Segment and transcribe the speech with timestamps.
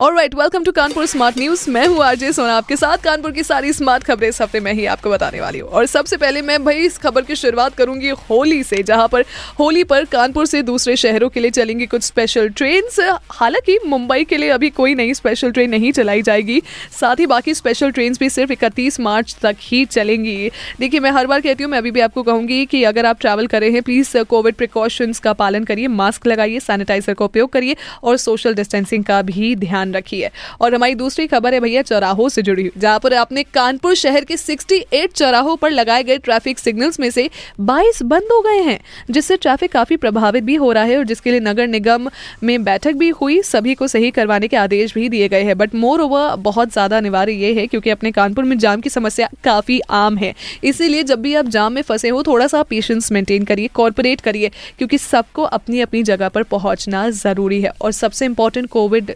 [0.00, 3.42] और right welcome to Kanpur smart news मैं हूँ आरजे सोना, आपके साथ कानपुर की
[3.42, 6.62] सारी स्मार्ट खबरें इस हफ़्ते मैं ही आपको बताने वाली हूँ। और सबसे पहले मैं
[6.64, 9.24] भाई इस खबर की शुरुआत करूँगी होली से, जहाँ पर
[9.58, 12.88] होली पर कानपुर से दूसरे शहरों के लिए चलेंगी कुछ स्पेशल ट्रेन
[13.30, 16.60] हालाँकि मुंबई के लिए अभी कोई नई स्पेशल ट्रेन नहीं चलाई जाएगी।
[17.00, 20.50] साथ ही बाकी स्पेशल ट्रेन भी सिर्फ़ इकतीस मार्च तक ही चलेंगी।
[20.80, 23.46] देखिए, मैं हर बार कहती हूँ, मैं अभी भी आपको कहूँगी कि अगर आप ट्रैवल
[23.46, 27.76] कर रहे हैं प्लीज़ कोविड प्रिकॉशंस का पालन करिए मास्क लगाइए सैनिटाइजर का उपयोग करिए
[28.02, 31.82] और सोशल डिस्टेंसिंग का भी ध्यान ध्यान रखी है और हमारी दूसरी खबर है भैया
[31.82, 36.18] चौराहों से जुड़ी हुई। जहाँ पर आपने कानपुर शहर के 68 चौराहों पर लगाए गए
[36.18, 37.28] ट्रैफ़िक सिग्नल्स में से
[37.62, 38.78] 22 बंद हो गए हैं,
[39.10, 42.08] जिससे ट्रैफ़िक काफ़ी प्रभावित भी हो रहा है और जिसके लिए नगर निगम
[42.42, 45.74] में बैठक भी हुई, सभी को सही करवाने के आदेश भी दिए गए हैं। बट
[45.76, 49.80] मोर ओवर बहुत ज़्यादा अनिवार्य ये है क्योंकि अपने कानपुर में जाम की समस्या काफ़ी
[49.92, 53.68] आम है। इसीलिए जब भी आप जाम में फंसे हो, थोड़ा सा पेशेंस मेंटेन करिए
[53.74, 59.12] कॉर्पोरेट करिए, क्योंकि सबको अपनी अपनी जगह पर पहुँचना ज़रूरी है। और सबसे इंपॉर्टेंट कोविड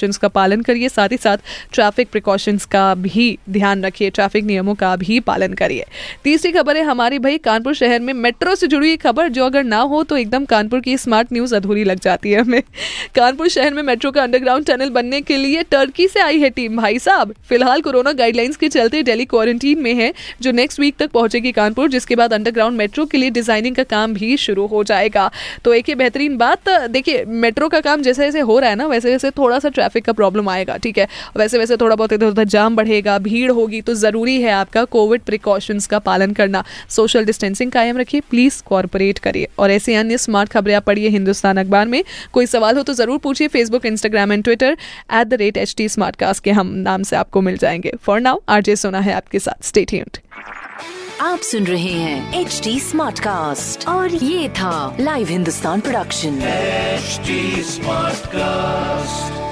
[0.00, 1.38] प्रिकॉशंस का पालन करिए, साथ ही साथ
[1.72, 5.84] ट्रैफ़िक प्रिकॉशंस का भी ध्यान रखिए ट्रैफ़िक नियमों का भी पालन करिए।
[6.24, 9.80] तीसरी खबर है हमारी भाई, कानपुर शहर में मेट्रो से जुड़ी खबर, जो अगर ना
[9.82, 12.62] हो तो एकदम कानपुर की स्मार्ट न्यूज़ अधूरी लग जाती है हमें।
[13.14, 16.76] कानपुर शहर में मेट्रो का अंडरग्राउंड टनल बनने के लिए टर्की से आई है टीम
[16.76, 21.10] भाई साहब, फ़िलहाल कोरोना गाइडलाइंस के चलते डेली क्वारंटीन में है, जो नेक्स्ट वीक तक
[21.10, 25.30] पहुंचेगी कानपुर, जिसके बाद अंडरग्राउंड मेट्रो के लिए डिज़ाइनिंग का काम भी शुरू हो जाएगा।
[25.64, 28.86] तो एक ही बेहतरीन बात, देखिए मेट्रो का काम जैसे जैसे हो रहा है ना
[28.86, 29.68] वैसे वैसे थोड़ा सा
[29.98, 31.06] का प्रॉब्लम आएगा ठीक है?
[31.36, 35.22] वैसे वैसे थोड़ा बहुत इधर उधर जाम बढ़ेगा भीड़ होगी तो ज़रूरी है आपका कोविड
[35.22, 40.50] प्रिकॉशंस का पालन करना। सोशल डिस्टेंसिंग कायम रखिए प्लीज़ कॉर्पोरेट करिए। और ऐसे अन्य स्मार्ट
[40.50, 44.44] खबरें आप पढ़िए हिंदुस्तान अखबार में। कोई सवाल हो तो ज़रूर पूछिए Facebook Instagram and
[44.44, 44.76] Twitter
[45.14, 48.20] at the rate H T smart cast के हम नाम से आपको मिल जाएँगे। फॉर
[48.20, 50.18] नाउ आरजे सोना है आपके साथ। स्टेट ट्यून्ड
[51.20, 56.38] आप सुन रहे हैं एच डी स्मार्ट कास्ट और ये था live Hindustan production
[57.00, 57.36] HD
[57.68, 59.49] Smartcast.